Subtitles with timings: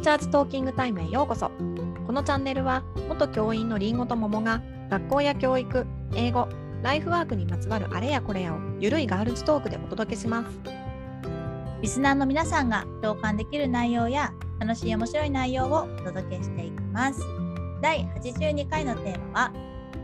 [0.00, 1.50] ーチャーズトーキングタイムへようこそ
[2.06, 6.48] このチャンネルは元教員のりんごと桃が学校や教育英語
[6.82, 10.58] ライフワークにまつわるあれやこれやをゆるいガールズトークでお届けします
[11.82, 17.20] リスナーの皆さんが共感できる内容や楽しい面白い内容をお届けしていきます。
[17.80, 19.52] 第82回のテーマは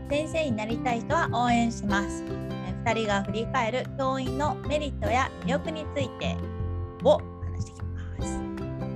[0.09, 2.23] 先生になりたい人は応援します。
[2.23, 6.35] 2人が振り返る教員のメリットや魅力について
[7.03, 8.46] を話していきます。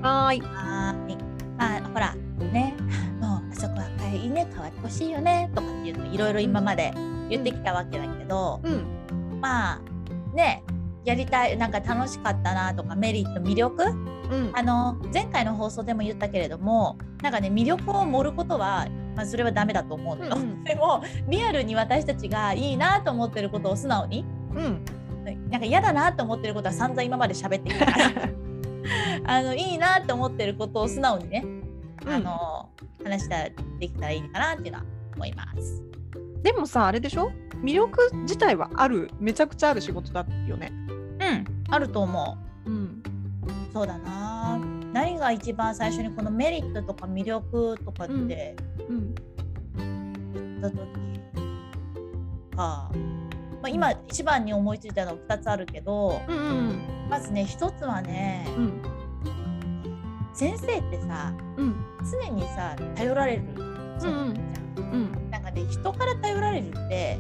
[0.01, 0.41] はーい。
[0.41, 1.17] はーい。
[1.57, 2.15] まあほら
[2.51, 2.73] ね、
[3.21, 6.93] もうあそこはいいね変わってほしいよねとかっていうのをいろいろ今まで
[7.29, 9.39] 言ってきたわけだけど、うん。
[9.39, 9.81] まあ
[10.35, 10.63] ね
[11.03, 13.83] やりたいなんか楽しかったなとかメリット魅力？
[13.83, 14.51] うん。
[14.53, 20.63] あの前回の放送でも言ったけれどもなんかね魅力を盛ることは、まあ、それはダメだと思うのうん。
[20.65, 24.25] でもリアルに私たちがいいなと思ってることを素直に。
[24.55, 24.85] うん。
[25.51, 28.09] なんか嫌だなと思ってることは散々今まで喋ってきたから
[29.25, 31.45] あのいいなと思ってることを素直にね
[32.05, 32.69] あの、
[33.03, 35.83] 話したらできたらいいかなっていうのは思います。
[36.41, 37.31] でもさあれでしょ？
[37.63, 40.71] 魅力自体はあるめちゃくちゃある仕事だよね。
[41.19, 42.69] うんあると思う。
[42.69, 43.03] うん。
[43.71, 44.59] そうだな。
[44.91, 48.27] 何が一番最初にこのメリットとか魅力とかってうん。
[48.27, 48.55] 言
[49.77, 50.57] うん。
[50.57, 50.77] った時
[52.55, 52.91] か、
[53.61, 56.39] まあ、今一番に思いついたのは2つあるけどうんう
[56.73, 58.81] んまずね1つはねうん。
[60.33, 61.75] 先生ってさうん。
[62.09, 63.43] 常にさ頼られる
[63.99, 64.13] じゃん。
[64.13, 64.35] うん
[64.77, 65.29] うん。
[65.29, 67.19] なんかね人から頼られるって、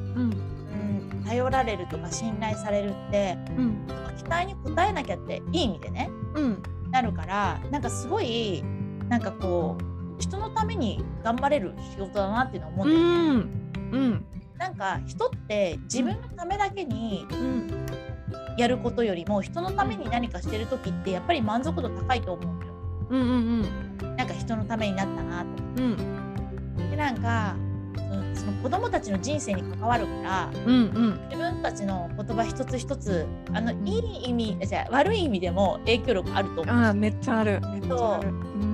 [1.25, 3.87] 頼られるとか信頼されるってうん。
[4.17, 6.63] 期待に応えなきゃっていい意味でねうん。
[6.91, 8.63] なるからなんかすごい
[9.09, 13.33] なんかこう人のために頑張れる仕事だなっていうのは思うんうだよね。
[13.33, 13.41] ん。
[13.91, 14.25] うん
[14.61, 17.67] なんか人って自分のためだけにうん。
[18.57, 22.73] やることよりも人のために何かしてる時ってやっぱり満足度高いと思うんだよ。
[23.09, 23.23] うんう
[24.05, 25.63] んなんか人のためになったなとか。
[25.77, 26.89] うん。
[26.91, 27.55] でなんか
[28.35, 31.19] その子供たちの人生に関わるからうんうん。
[31.29, 36.75] 自分たちの言葉一つ一つあのいい意味じゃあ悪い意味でも影響力あると思う。
[36.75, 37.61] あーめっちゃある。
[37.71, 38.27] めっちゃある。
[38.29, 38.61] うん。
[38.61, 38.70] で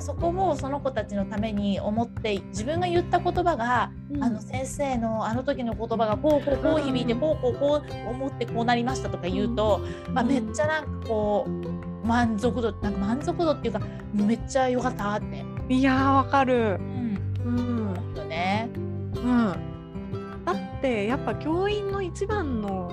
[0.00, 4.24] もそこをその子たちのために思って自分が言った言葉が、うん。
[4.24, 7.20] あの先生のあの時の言葉がこうこうこう響いてうん。
[7.20, 9.80] こうこうこう思ってこうなりましたとか言うと、
[10.12, 13.80] まあ、めっちゃなんかこう満足度なんか満足度っていうか
[14.12, 16.78] めっちゃ良かったって、いやーわかる。
[16.80, 18.68] うん、うん思うよね。
[18.74, 20.44] うん。
[20.44, 22.90] だってやっぱ教員の一番の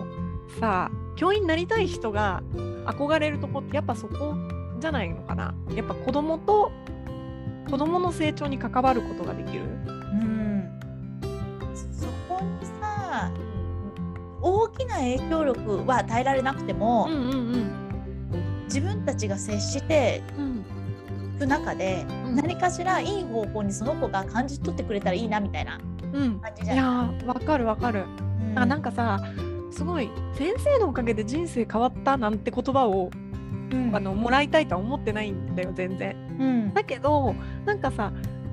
[0.59, 2.44] さ教員になりたい人が
[2.85, 4.35] 憧れるとこってやっぱそこ
[4.79, 5.56] じゃないのかな。
[5.73, 6.72] やっぱ子供と
[7.69, 9.63] 子供の成長に関わることができる？
[9.63, 10.79] うん、
[11.73, 13.31] そそこにさ
[14.41, 17.83] 大きな影響力は与えられなくても、うんうん
[18.67, 20.66] 自分たちが接してうん。
[21.38, 22.35] いく中で、うん。
[22.35, 25.79] 何かしらいい方向にその子が感じ取ってくれたらいいなみたいな
[26.13, 26.39] うん。
[26.41, 28.03] 感じじゃいやないーわかるわかる。
[28.51, 28.59] うん。
[28.59, 29.22] あなんかさ
[29.72, 33.09] すごい先生のおかげで人生変わったなんて言葉を
[33.72, 33.95] うん。
[33.95, 36.73] あのもらいたいとは思ってないんだよ全然うん。
[36.73, 38.11] だけどなんかさ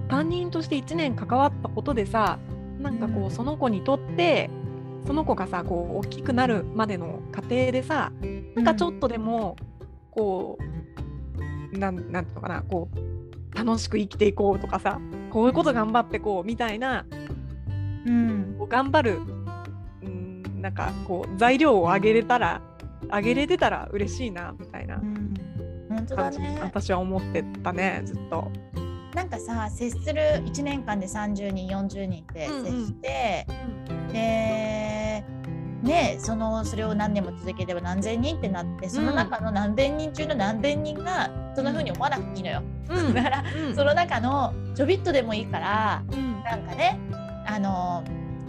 [0.08, 2.38] 担任として1年関わったことでさ
[2.78, 4.50] なんかこうその子にとって
[5.06, 8.12] その子がさこう大きくなるまでの過程でさ
[8.54, 9.56] なんかちょっとでも
[10.10, 10.58] こ
[11.74, 17.06] うなんなんていうのかなこう楽しく生きていこうとかさこういうこと頑張ってこうみたいな
[18.06, 18.56] うん。
[18.58, 19.20] こう頑張る
[20.02, 22.62] うんなんかこう材料をあげれたら
[23.10, 24.96] あげれてたら嬉しいなみたいな。
[24.96, 25.34] うん
[25.94, 26.58] 本当ね。
[26.62, 28.50] 私は思ってたねずっと。
[29.14, 33.46] なんかさ接する1年間で30人40人って接して、
[34.12, 35.24] で
[35.82, 42.62] ねそのそれを何年も続ければ何千人ってなってその中の何千人中の何千人がそんな風に思わなくていいのよ。
[42.88, 43.14] うん。
[43.14, 43.76] だからうん。
[43.76, 46.42] その中のちょびっとでもいいからうん。
[46.42, 46.98] なんかね
[47.46, 48.02] あの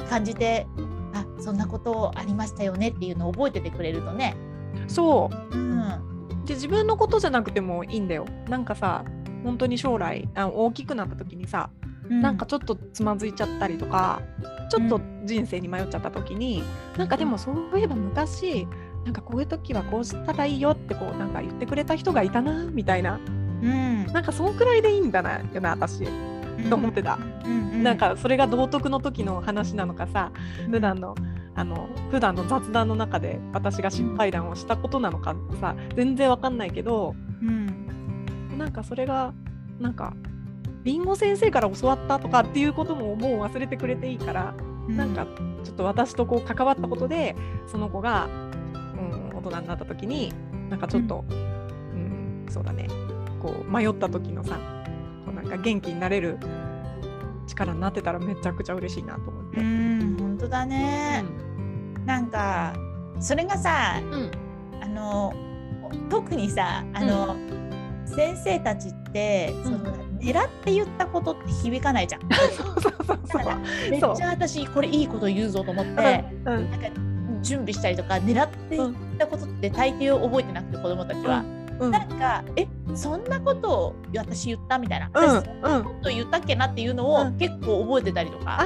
[0.10, 0.66] 感じて
[1.14, 4.36] あそんなことありましたよねっていうのを覚えててくれるとね。
[4.88, 5.56] そう。
[5.56, 6.15] うん
[6.46, 8.26] で自分のことじゃなくてもいいんだよ。
[8.48, 9.04] なんかさ
[9.44, 11.70] 本当に将来あ大きくなった時にさ、
[12.10, 14.22] なんかちょっとつまずいちゃったりとか
[14.70, 16.64] ちょっと人生に迷っちゃった時に、
[16.98, 18.68] なんかでもそういえば昔
[19.06, 23.20] なんかこういう時はこうしたらいいよってこうなんか言ってくれた人がいたなみたいな。
[23.62, 24.06] うん。
[24.08, 26.08] なんかそんくらいでいいんだなよな私、
[26.70, 27.20] と思ってた。
[27.46, 27.84] うん。
[27.84, 30.32] なんかそれが道徳の時の話なのかさ
[30.72, 31.16] 普段の
[31.56, 38.58] あの普段の雑談の中で私が失敗談をしたことなのかさ全然わかんないけどうん。
[38.58, 39.34] なんかそれが
[39.80, 40.14] なんか
[40.84, 44.54] りんご先生から教わったとかっていうことももう忘れてくれていいから、
[44.88, 45.26] なんか
[45.64, 47.36] ちょっと私とこう関わったことで
[47.66, 48.28] その子が、う
[49.00, 50.32] ん、大人になった時に
[50.70, 52.46] なんかちょっと、うん。
[52.50, 52.88] そうだね。
[53.42, 54.60] こう迷った時のさ
[55.26, 56.38] こうなんか元気になれる
[57.48, 59.60] 力になってたらめちゃくちゃ嬉しいなと思って。
[59.60, 61.24] うん本当だね、
[62.06, 62.74] なんか
[63.20, 64.32] それがさうん。
[64.82, 65.34] あの
[66.10, 67.36] 特にさあの、
[68.06, 69.64] 先生たちって、うん。
[69.64, 69.78] その
[70.20, 72.22] 狙って言ったことって響かないじゃん。
[72.52, 73.90] そうそうそうそう。
[73.90, 75.92] めっちゃ私これいいこと言うぞと思って、
[76.46, 76.72] うん。
[76.72, 76.88] なんか
[77.42, 81.44] 準備したりとか狙って言うんったことって大抵覚えてなくて子供たちは。
[81.80, 81.92] うん。
[81.92, 85.14] なんかえそんなことを私言ったみたいな、うん。
[85.14, 87.38] 私そんなこと言ったっけなっていうのをうん。
[87.38, 88.64] 結構覚えてたりとか、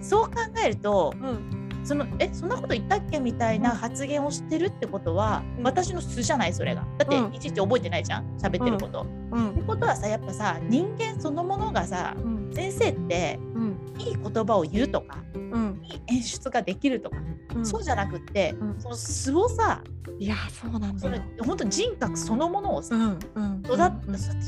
[0.00, 5.64] そう考えるとうんうんそのえそんなこと言ったっけみたいな発言をしてるってことは、うん。
[5.64, 6.86] 私の素じゃないそれが。
[6.98, 7.34] だって、うん。
[7.34, 9.06] いちいち覚えてないじゃん喋ってること。
[9.32, 9.50] うん。
[9.50, 12.50] ってことはさやっぱさ人間そのものがさうん。
[12.54, 13.94] 先生ってうん。
[13.98, 15.80] いい言葉を言うとかうん。
[15.84, 17.16] いい演出ができるとか、
[17.54, 17.66] うん。
[17.66, 18.80] そうじゃなくって、うん。
[18.80, 19.82] その素をさ
[20.18, 21.22] いやそうなんだよ。
[21.46, 24.06] 本当人格そのものをさ、うんうん育って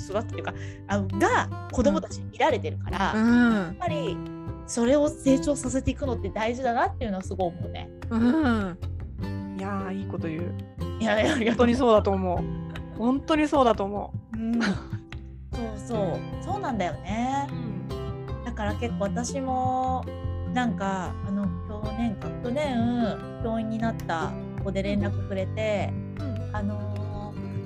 [0.09, 0.55] 育ってっていうか
[0.89, 3.77] あのが子供たちに見られてるから、やっうん。
[3.79, 4.17] ぱり
[4.67, 7.91] それを成長させていくのって大事だなっていうのはすごい思うね。
[8.11, 8.79] うん
[9.59, 10.55] いやーいいこと言う。
[11.01, 12.39] いやいや本当にそうだと思う。
[12.99, 14.73] 本当にそうだと思うん、そう
[15.87, 17.49] そうそうなんだよね
[18.43, 18.45] う。。
[18.45, 20.05] だから結構私も
[20.53, 24.33] なんかあの去年か去年教員になった
[24.63, 25.93] 子で連絡くれて、
[26.53, 26.92] あのー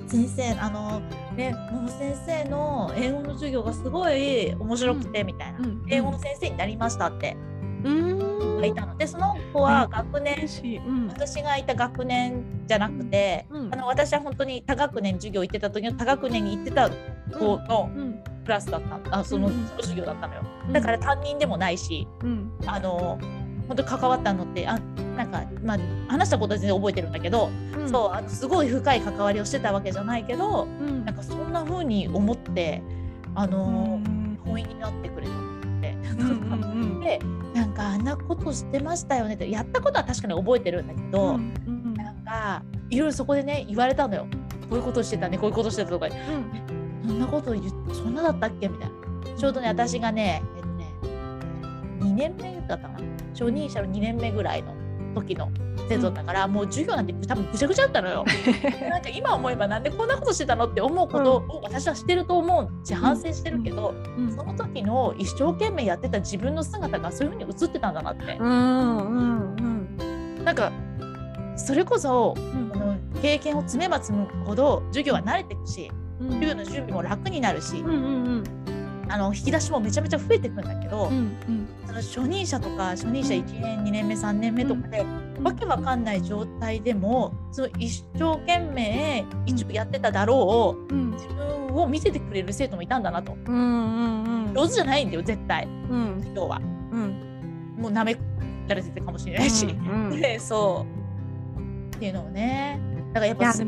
[0.07, 1.01] 先生あの
[1.35, 5.85] ねもう先生の英語の授業がすごい面白くてみたいな、うん。
[5.89, 7.35] 英語の先生になりましたって。
[7.83, 8.59] うん。
[8.59, 10.47] がいたのでその子は学年。
[11.09, 13.73] 私がいた学年じゃなくて、うん。
[13.73, 18.23] あの私は本当に多学年授業行ってた時の多学年に行ってた子のうん。
[18.45, 20.41] クラスだったあその,、授業だったのよ。
[20.71, 22.51] だから担任でもないしうん。
[22.65, 23.19] あの
[23.67, 24.79] 本当に関わったのってあ
[25.17, 25.77] なんか、まあ、
[26.07, 27.89] 話したことは全然覚えてるんだけど、うん。
[27.89, 31.03] そうあのすごい深い関わりをしてたわけじゃないけどうん。
[31.05, 32.81] なんかそんな風に思って
[33.35, 33.67] あうの、
[33.97, 34.39] ん。
[34.45, 35.35] 本意になってくれたっ
[35.81, 35.97] て。
[36.19, 36.99] うんうん。
[37.03, 37.19] で
[37.53, 41.93] なんかあんなことしてましたよねってやったことは確かに覚えてるんだけど、うんうん。
[41.95, 44.27] なんかいろいろそこでね言われたのよ。
[44.69, 46.07] こういうことしてたねこういうことしてたとか。
[47.05, 48.67] そんなこと言っそんなだったっけ？
[48.67, 49.37] みたいな。
[49.37, 50.85] ちょうどね私がねえっとね
[52.01, 52.99] 2年目だったかな。
[53.33, 54.73] 初任者の2年目ぐらいの
[55.21, 55.49] 時の
[55.89, 58.25] 生徒だから、もう授業なんて多分ぐちゃぐちゃだったのよ。
[58.89, 62.85] なんか今思えばなんでこんなことしてたのって思うことを私はしてると思う。
[62.85, 64.31] し反省してるけど、うん。
[64.31, 70.71] その時の一生懸命やってた自分の姿がそういうふうに映ってたんだなって、うんうんうんなんか
[71.57, 72.71] それこそうん。
[72.73, 75.91] あの経験を積めば積むほど授業は慣れていくし
[76.21, 77.93] うん授業の準備も楽になるし、うんう
[78.39, 78.43] ん
[79.09, 81.67] あの引き出しもめちゃめちゃ増えていくんだけど、うんうん。
[81.95, 85.05] 初任者とか初任者1年2年目3年目とかで、
[85.41, 91.11] わけわかんない状態でもその一生懸命一応やってただろううん。
[91.11, 93.33] 自分を見せてくれる生徒もいたんだなと。
[93.33, 94.53] うんうんうん。
[94.53, 95.65] 上手じゃないんだよ絶対。
[95.65, 96.21] うん。
[96.25, 96.61] 今日は。
[96.91, 97.75] うん。
[97.77, 98.17] もうなめ
[98.67, 100.21] られてたかもしれないし、うんうん。
[100.21, 101.95] で そう。
[101.95, 102.79] っていうのをね。
[103.13, 103.65] だからやっぱ自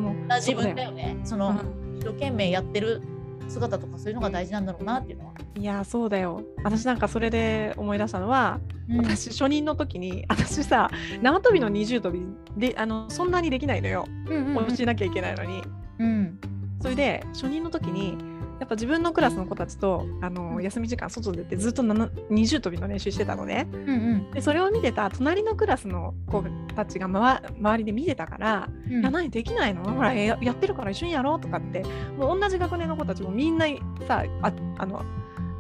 [0.54, 1.18] 分だよね。
[1.24, 1.54] その、
[1.98, 3.02] 一生懸命やってる
[3.50, 6.44] 姿とかそういうのが大事なんだろうなっていうのは、いやそうだよ。
[6.64, 8.60] 私なんかそれで思い出したのは、
[8.90, 8.98] うん。
[8.98, 10.90] 私初任の時に 私さ
[11.22, 12.22] 縄跳びの二重跳び
[12.58, 14.06] であのそんなにできないのよ。
[14.28, 15.64] うんうん教えなきゃいけないのに。
[16.00, 16.40] うん。
[16.82, 18.18] それで初任の時に
[18.60, 21.82] やっぱ自分のクラスの子たちとあの休み時間外出てずっと
[22.30, 23.68] 二重跳びの練習してたのね。
[23.72, 23.94] うんう
[24.30, 24.32] ん。
[24.32, 26.44] でそれを見てた隣のクラスの子
[26.76, 29.00] たちがまわ周りで見てたから「うん。
[29.00, 29.84] いや何できないの？
[29.84, 31.84] ほらややってるから一緒にやろう」とかって
[32.18, 33.66] もう同じ学年の子たちもみんな
[34.08, 35.04] さああの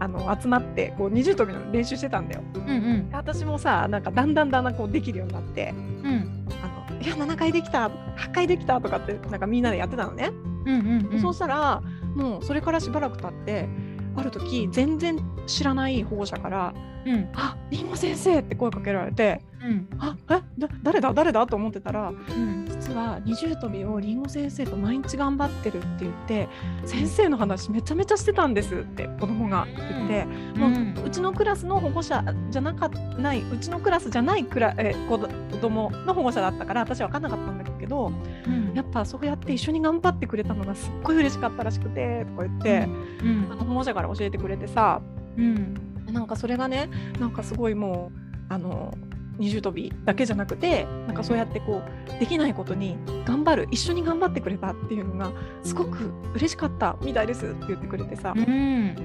[0.01, 2.41] あの集まってこう二重跳びの練習してたんだよ。
[2.53, 3.09] うんうん。
[3.09, 7.87] で私もさなんかだんだんだんだんこうできるようになってうん「あのいや7回できた」
[8.17, 10.31] 「8回できた」とかってなんかみんなでやってたのね。
[10.65, 11.21] うんうんうん。
[11.21, 11.81] そうしたら
[12.15, 13.67] もうそれからしばらく経って
[14.15, 16.73] ある時全然知らない保護者から
[17.05, 21.13] うん「ありんご先生」って声かけられてうん「あえだ誰だ？
[21.13, 26.47] 誰だ?」と思ってたらうん実は二重跳びをりんご先生と毎日頑張ってるって言って
[26.85, 30.25] 先生の話めちゃめちゃしてたんですって子供が言って、
[30.59, 38.11] もううんうちのクラスの保護者じゃなかないうちのクラスじゃないクラえ子供の保護者だったから私は分かんなかったんだけど
[38.47, 38.73] うん。
[38.75, 42.87] やっぱそうやって一緒に頑張ってくれたのがすっごい嬉しかったらしくてとか言って、
[43.23, 43.47] うん。
[43.51, 45.01] あの保護者から教えてくれてさ
[45.39, 46.13] うん。
[46.13, 48.11] なんかそれがねなんかすごいも
[48.49, 48.93] うあの
[49.37, 51.81] 二重跳びだけじゃなくてなんかそうやってこ
[52.15, 55.31] うできないことに頑張る一緒に頑張ってくれたっていうのが
[55.63, 58.33] すごく嬉しかったみたいですって言ってくれてさ。
[58.35, 58.95] うん。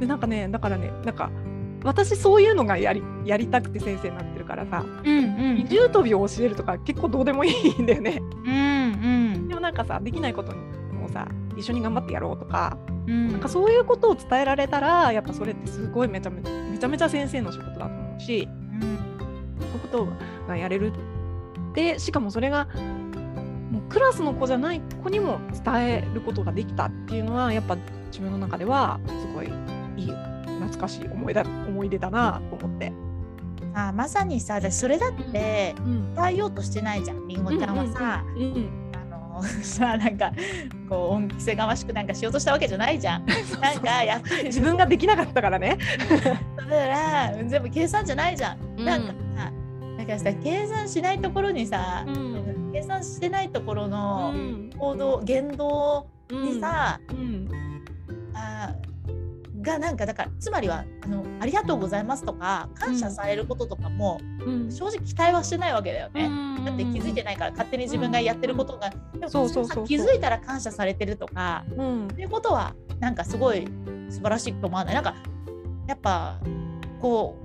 [0.00, 1.30] でなんかねだからねなんか
[1.84, 5.56] 私そういうのがやりやりたくて先生になってるからさうんうん。
[5.56, 8.20] 二重跳びを教えるとか結構どうでもいいんだよね。
[8.44, 9.48] うんうん。
[9.48, 10.75] でもなんかさできないことにを
[11.16, 13.32] さ一緒に頑張ってやろうとか,、うん。
[13.32, 18.86] なんかそういうことを伝えられたらやっぱそれってすごいめちゃめちゃめちゃめちゃ先生の仕事だと思うしうんそ
[19.64, 20.08] ういうこと
[20.46, 20.92] がやれる
[21.74, 22.68] でしかもそれが
[23.70, 29.46] もうクラスの子じゃない子にも伝えることができたっていうのはやっぱ自分の中ではすごい
[29.96, 30.12] いい
[30.60, 32.92] 懐かしい思いだ思い出だなと思って。
[33.74, 36.14] あまさにさ私それだってうん。
[36.14, 38.85] 伝えようとしてないじゃんりんごちゃんはさ、うんうんあ
[39.36, 40.32] の さなんか
[40.88, 43.26] こう恩着せがましくなんかしようとしたわけじゃないじゃん。
[43.60, 45.78] なんかやっぱり自分ができなかったからね。
[46.56, 48.58] だから全部計算じゃないじゃん。
[48.78, 48.84] うん。
[48.84, 49.52] なんかさ
[49.98, 52.72] だからさ計算しないところにさ、ん。
[52.72, 54.70] 計算してないところのうん。
[54.78, 57.48] 行動言動にさ、うん。
[58.34, 58.74] あ
[59.66, 64.72] がなんかだからつまりはあのありがとうございますとか感謝されることとかも、うん。
[64.72, 66.30] 正直期待はしてないわけだよね。
[66.64, 72.04] だって気づいてないから勝手に自分がやってることが、でもそうそう気づいたら感謝されてるとかうん。
[72.06, 73.66] っていうことはなんかすごい
[74.08, 74.94] 素晴らしいと思わない？
[74.94, 75.14] なんか
[75.86, 76.38] やっぱ
[77.00, 77.36] こ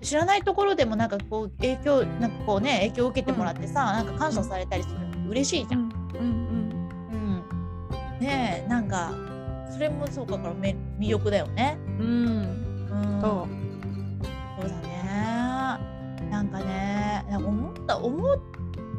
[0.00, 5.80] う知らないところでもなんかこう影響なんかこうね影響を受けてもらってさ、なんか感謝されたりするの嬉しいじゃん。
[5.80, 5.90] うん。
[7.12, 8.20] うん。
[8.20, 9.12] ねえなんか
[9.76, 11.76] それもそうかからめ魅力だよね。
[11.98, 13.46] うんうんうん、そ
[14.58, 16.30] そうだね。
[16.30, 18.38] なんかね、なんか思った思っ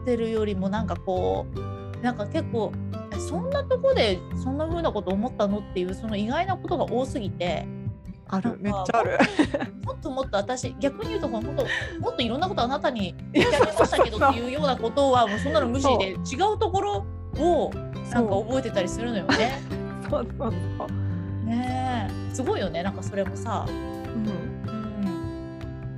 [0.06, 2.72] てるよりもなんかこうなんか結構
[3.12, 7.66] えそんなとこでそんな風なこと思ったのっていうその意外なことが多すぎて、
[8.28, 9.18] あるめっちゃある。
[9.84, 11.64] もっともっと私逆に言うと本当も
[12.12, 17.06] っといろんなことあなたに言ってあげましたけどっていうようなことはもうそんなの無視で違うところ
[17.40, 17.72] を
[18.12, 19.77] なんか覚えてたりするのよね。
[20.10, 21.46] そうそうそう。
[21.46, 22.36] ねえ。
[22.36, 22.84] すごいよね。
[22.84, 23.66] なんかそれもさ。
[23.68, 24.58] うん。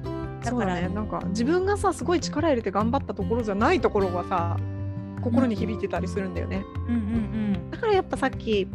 [0.05, 0.75] うん、だから。
[0.75, 4.57] ね、なんか自分がさすごい力入れて頑張ったところじゃないところがさ
[5.21, 8.67] 心に響いてたりするんだよね、うんうんだからやっぱさっき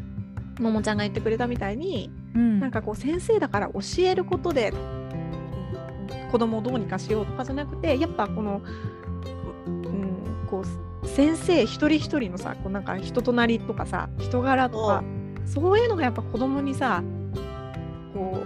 [0.58, 2.60] ももちゃんが言ってくれたみたいに、うん。
[2.60, 4.72] なんかこう先生だから教えることで
[6.30, 8.62] 子供をどうにかしようとかじゃなくてやっぱこの、
[9.66, 10.64] うん、こ
[11.02, 15.04] う先生一人一人のさこうなんか人となりとかさ人柄とか
[15.46, 17.02] そういうのがやっぱ子供にさ
[18.12, 18.44] こ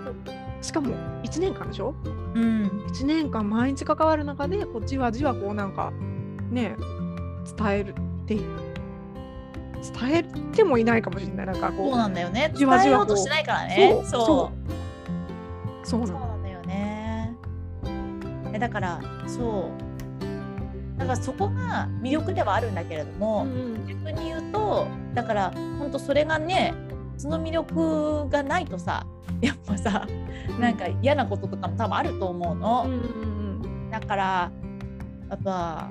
[0.61, 1.95] うしかも1年間でしょ？
[2.35, 2.85] うん。
[2.89, 5.93] 1年間毎日関わる中でこうじわじわこうなんか
[6.51, 6.77] ね
[7.57, 8.45] 伝えるって伝
[10.11, 10.23] え
[10.55, 11.47] てもいないかもしれない。
[11.47, 12.53] なんかそうこなんだよね。
[12.55, 14.01] じわじわ伝えようとしてないからね。
[14.05, 14.73] そうそう。
[15.83, 15.87] う。
[15.87, 16.13] そうなの。
[16.13, 17.37] そうなんだよね。
[18.53, 20.99] えだからそう。
[20.99, 26.75] だからそこが魅力ではあるんだけれども、うん逆に言うとだから本当それがね
[27.19, 29.05] その魅力がないとさ
[29.41, 30.07] やっぱさ
[30.59, 32.85] なんか嫌なこととかも多分あると思うの。
[32.87, 34.53] うんうんだから
[35.31, 35.91] やっぱ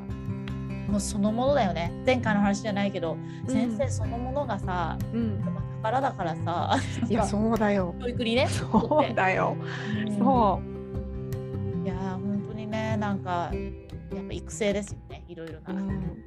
[0.87, 1.91] もうそのものだよね。
[2.05, 3.17] 前回の話じゃないけど、
[3.47, 3.51] うん。
[3.51, 5.43] 先生そのものがさうん。
[5.83, 6.77] 宝だからさ
[7.09, 7.93] いやそうだよ。
[7.99, 9.55] 教育にねそうだよ。
[10.07, 10.17] うん。
[10.17, 10.61] そ
[11.83, 13.51] いやー本当にねなんか
[14.15, 15.81] やっぱ育成ですよねいろいろう、な。
[15.81, 16.23] うん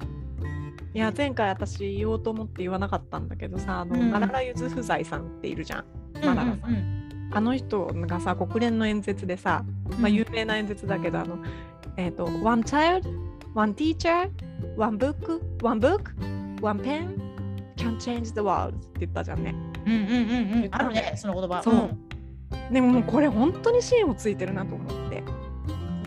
[0.93, 4.11] いや前回私言おうと思って言わなかったんだけどさあの、うん。
[4.11, 5.85] マララユズフザイさんっているじゃん。
[6.15, 7.01] うんマララさん、うん
[7.33, 9.63] あの人がさ国連の演説でさ、
[9.99, 11.37] まあ、有名な演説だけど、あの
[11.95, 13.07] えっ、と One child,
[13.53, 14.29] one teacher,
[14.75, 16.11] one book, one book,
[16.61, 17.15] one pen
[17.77, 19.55] can change the world って言ったじゃんね。
[19.85, 20.69] うんうんうんうん。
[20.71, 21.63] あるねその言葉。
[21.63, 21.73] そう。
[21.73, 25.23] んでももうこれ本当に芯をついてるなと思って、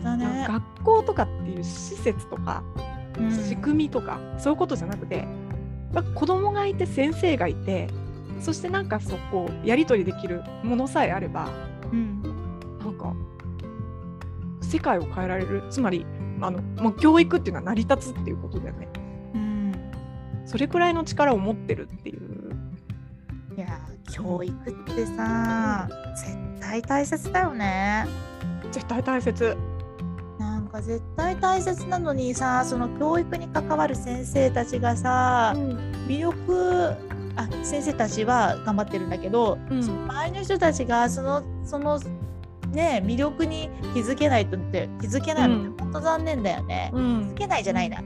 [0.03, 0.45] だね。
[0.47, 2.94] 学校とかっていう施設とかうん
[3.47, 5.25] 仕組みとか、そういうことじゃなくて、
[5.93, 7.87] まあ子供がいて先生がいて
[8.41, 11.49] そしてなんかそこやり取りできるものさえあれば
[11.91, 12.21] うん。
[12.79, 13.13] なんか
[14.61, 15.63] 世界を変えられる。
[15.69, 16.05] つまり
[16.41, 18.89] あの、まあ、教育っていうのは成り立つっていうことだよね。
[19.35, 19.91] うん。
[20.45, 22.55] それくらいの力を持ってるっていう。
[23.55, 28.05] いやー教育ってさ絶対大切だよね。
[28.71, 29.55] 絶対大切
[30.75, 35.53] か絶対大切なのにさその教育に関わる先生たちがさ
[36.07, 36.95] 魅力
[37.37, 39.83] あ先生たちは頑張ってるんだけど、うん。
[39.83, 41.99] その周りの人たちがそのその
[42.71, 46.91] ね魅力に気づけないとって気づけないのって本当残念だよね。
[46.93, 47.97] う気んづけないじゃないな。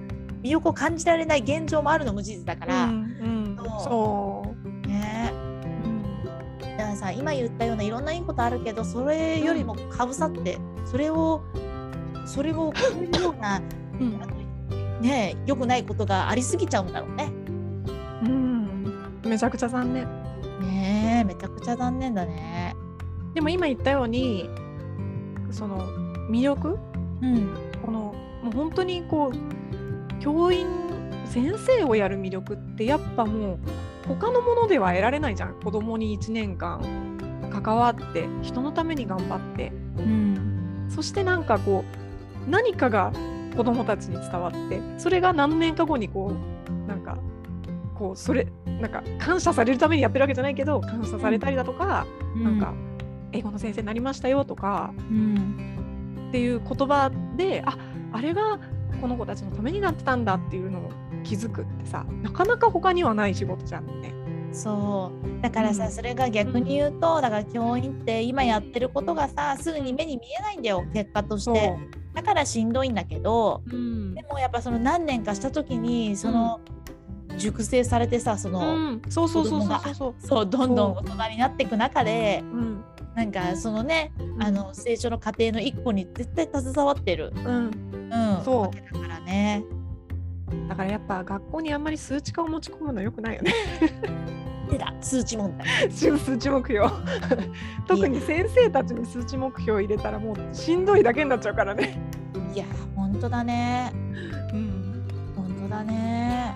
[0.41, 2.95] 魅力を感じられない現状もあるのも事実だから、うん。
[2.95, 3.57] うん。
[3.57, 3.83] そう。
[3.83, 4.87] そう。
[4.87, 5.31] ね。
[6.59, 11.43] だからさ今言ったようないろんないいことあるけどそれよりもかぶさってそれを
[12.29, 13.59] それを超えるような
[13.99, 15.01] うん。
[15.01, 17.31] ね良くないことがありすぎちゃうんだろうね。
[18.23, 19.19] うん。
[19.25, 20.05] めちゃくちゃ残念。
[20.61, 22.75] ねえめちゃくちゃ残念だね。
[23.33, 24.47] でも今言ったように
[25.49, 25.87] その
[26.29, 26.77] 魅力？
[27.21, 27.55] うん。
[27.83, 27.99] この
[28.43, 30.67] もう本当にこう教員
[31.25, 33.59] 先生をやる魅力ってやっぱもう
[34.07, 35.59] 他のものでは得られないじゃん。
[35.59, 36.79] 子供に1年間
[37.51, 40.87] 関わって人のために頑張って、うん。
[40.89, 41.98] そしてなんかこう
[42.47, 43.11] 何かが
[43.55, 46.33] 子供たちに伝わってそれが何年か後にこ
[46.67, 47.17] うなんか
[47.95, 52.73] こうそれなんか感謝されるためにやってるわけじゃないけど感謝されたりだとか、なんか
[53.33, 57.77] 英語の先生になりましたよとかうんっていう言葉であ
[58.13, 58.59] あれが
[59.01, 60.91] この子たちのためになってたんだっていうのを
[61.23, 64.13] 気づくってさなかなか他にはない仕事じゃんね。
[64.51, 65.41] そう。
[65.43, 65.91] だからさ、うん。
[65.91, 71.77] それが逆に言うとだから教員って今やってることがさすぐに目に見えないんだよ結果として
[72.19, 74.13] だからしんどいんだけどう、うん。
[74.13, 76.59] でもやっぱその何年かした時にその、
[77.37, 79.61] 熟成されてさその、うん、そうそうそう
[79.93, 80.15] そう。
[80.19, 80.45] そう。
[80.45, 82.83] どんどん大人になっていく中でうん。
[83.15, 88.61] なんかそのねあの成長の過程の一個に絶対携わってる、うん、うん、そう。
[88.63, 89.63] わけだからね。
[90.67, 93.53] だからやっぱ学校にあんまり数値化を持ち込むのよくないよね
[94.69, 95.67] でだ数値問題。
[95.91, 96.87] 数値目標
[97.87, 101.99] 特に先生たちに数値目標を入れたらもうしんどいだけになっちゃうからね。
[102.53, 103.91] いや本当だね
[104.53, 105.03] うん、
[105.35, 106.55] 本当だね。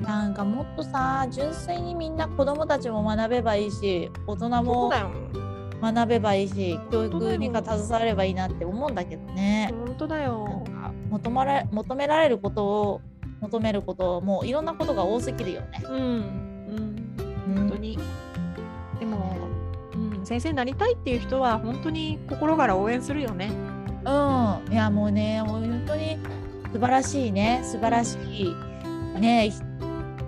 [0.00, 4.90] なんかもっとさ純粋にみんな子供たちも学べばいいし大人も。
[5.82, 9.72] 学べばいいし教育にか携わればいいなって思うんだけどね。
[9.84, 10.62] 本当だよ。
[10.64, 13.00] か求まれ求められることを
[13.40, 15.82] 求めることもういろんなことが多すぎるよね。
[15.88, 16.51] うん、
[17.46, 17.98] うん、うん本当に。
[18.98, 19.36] でも、
[19.94, 23.50] うん、先生になりたいっていう人は本当に心から応援するよね。
[24.04, 26.18] うん、いやもうね、もう本当に
[26.72, 28.54] 素晴らしいね、素晴らしい
[29.20, 29.62] ね、ひ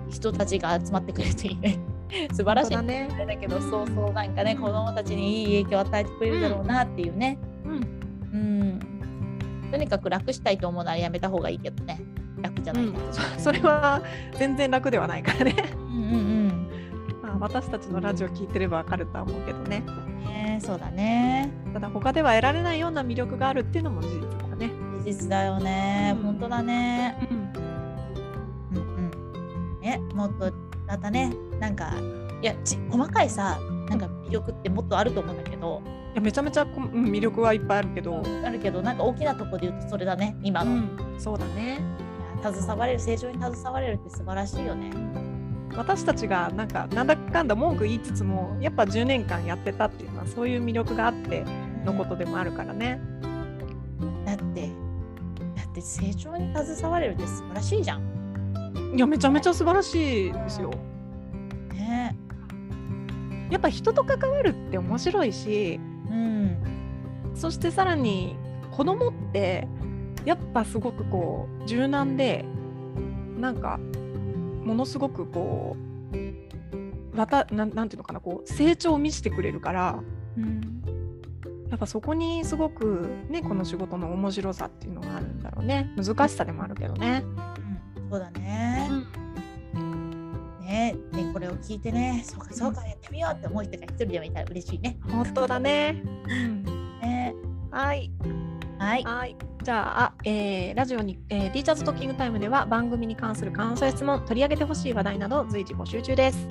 [0.09, 1.79] 人たちが集まってくれていいね。
[2.31, 3.09] 素晴らしいね。
[3.27, 7.37] だけど、そうそう、なんかね、子供たちにいい影響を与えてくれるだろうなっていうね。
[7.65, 7.73] うん、
[8.33, 8.79] うん。
[9.71, 11.99] とにかく楽したいと思うならやめた方がいいけどね。
[12.41, 12.95] 楽じゃないうん
[13.37, 14.01] それは
[14.37, 15.55] 全然楽ではないからね。
[17.45, 19.83] 私たちのラジオ聞いてればわかるとは思うけどね。
[19.87, 20.25] うん。
[20.25, 21.51] ね、そうだね。
[21.73, 24.71] ただ他では得られないような魅力があるっていうのも事実だね。
[25.03, 26.15] 事実だよね。
[26.17, 27.27] うん本当だね。
[28.73, 29.11] うん、うん
[29.75, 29.79] うん。
[29.79, 30.51] ね、もっと
[30.87, 31.93] またね、なんか、
[32.41, 40.71] いや、ち細かいさ、なんか魅力ってもっとあると思うんだけど、いやめちゃめちゃこうん魅力はいっぱいあるけど、あるけど、なんか大きなところで言うとそれだね、今の。
[40.71, 41.79] いうん、そうだね。
[42.43, 44.91] や携われる、成長に携われるって素晴らしいよね。
[45.77, 51.45] 私たちがなんかなんだかんだ文句言いつつもやっぱ10年間やってたっていうのはそういう魅力があって
[51.83, 52.99] のことでもあるからね。
[54.25, 54.69] だって、
[55.55, 58.15] だって成長に携われるって素晴らしいじゃん。
[58.95, 60.71] いやめちゃめちゃ素晴らしいですよ。
[61.73, 62.15] ね。
[63.51, 66.57] やっぱ人と関わるって面白いしうん。
[67.35, 68.35] そしてさらに
[68.71, 69.67] 子供って
[70.23, 72.45] やっぱすごくこう柔軟で
[73.37, 73.79] なんか
[74.65, 75.77] ものすごくこ
[76.13, 79.99] うまたなんなんていうのかなこう成長を見せてくれるから
[80.37, 80.81] うん。
[81.69, 87.23] やっぱそこにすごくねこの仕事の面白さっていうのがあるんだろうね難しさでもあるけどね。
[87.97, 88.89] うん、そうだね。
[90.61, 94.97] ねねこれを聞いてね、そうかそうかやってみようって思う人が一人でもいたら嬉しいね。
[95.09, 96.03] 本当だね。
[97.01, 97.35] ね
[97.71, 98.11] はい
[98.79, 99.03] はい。
[99.03, 99.54] はい。
[99.65, 106.47] じゃあ、えーラジオに、えーティーチャーズトッキングタイムでは番組に関する感想や質問、取り上げてほしい話題など随時募集中です。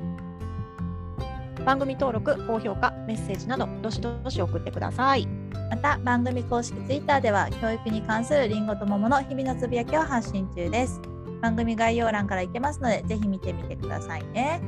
[1.64, 5.28] 番組登録、高評価、メッセージなど、どしどし送ってください。
[5.70, 11.00] また番組公式ツイッターでは教育に関するりんごと桃の日々のつぶやきを発信中です。
[11.40, 14.60] 番組概要欄から行けますのでぜひ見てみてくださいね。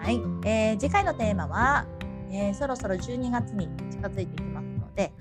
[0.00, 1.86] はい、えー次回のテーマは、
[2.32, 5.12] えーそろそろ12月に近づいてきますので、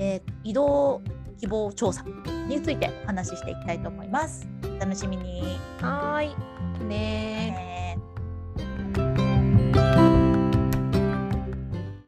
[0.00, 1.02] えー移動
[1.40, 2.04] 希望調査
[2.48, 4.46] についてお話ししていきたいと思います。
[4.62, 5.58] お楽しみに。
[5.80, 6.84] はい。
[6.84, 7.69] ね